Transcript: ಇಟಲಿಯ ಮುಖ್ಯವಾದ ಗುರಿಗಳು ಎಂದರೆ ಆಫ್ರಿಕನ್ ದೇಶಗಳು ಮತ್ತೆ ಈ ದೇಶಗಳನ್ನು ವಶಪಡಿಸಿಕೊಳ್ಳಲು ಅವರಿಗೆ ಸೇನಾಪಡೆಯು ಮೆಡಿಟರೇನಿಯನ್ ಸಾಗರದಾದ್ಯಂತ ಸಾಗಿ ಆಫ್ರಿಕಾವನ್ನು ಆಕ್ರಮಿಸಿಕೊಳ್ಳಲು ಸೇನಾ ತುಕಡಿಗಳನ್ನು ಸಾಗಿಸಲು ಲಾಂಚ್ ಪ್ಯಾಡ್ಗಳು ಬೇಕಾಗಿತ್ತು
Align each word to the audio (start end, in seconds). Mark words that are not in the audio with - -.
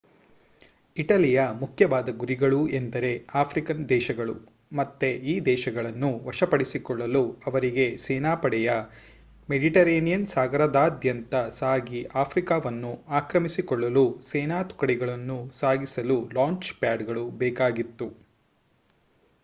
ಇಟಲಿಯ 0.97 1.39
ಮುಖ್ಯವಾದ 1.59 2.09
ಗುರಿಗಳು 2.11 2.67
ಎಂದರೆ 2.69 3.11
ಆಫ್ರಿಕನ್ 3.33 3.83
ದೇಶಗಳು 3.89 4.35
ಮತ್ತೆ 4.73 5.09
ಈ 5.23 5.35
ದೇಶಗಳನ್ನು 5.45 6.09
ವಶಪಡಿಸಿಕೊಳ್ಳಲು 6.23 7.21
ಅವರಿಗೆ 7.45 7.85
ಸೇನಾಪಡೆಯು 7.97 8.77
ಮೆಡಿಟರೇನಿಯನ್ 9.49 10.25
ಸಾಗರದಾದ್ಯಂತ 10.27 11.35
ಸಾಗಿ 11.53 12.01
ಆಫ್ರಿಕಾವನ್ನು 12.15 12.91
ಆಕ್ರಮಿಸಿಕೊಳ್ಳಲು 13.15 14.05
ಸೇನಾ 14.21 14.59
ತುಕಡಿಗಳನ್ನು 14.63 15.39
ಸಾಗಿಸಲು 15.59 16.19
ಲಾಂಚ್ 16.33 16.71
ಪ್ಯಾಡ್ಗಳು 16.79 17.25
ಬೇಕಾಗಿತ್ತು 17.39 18.09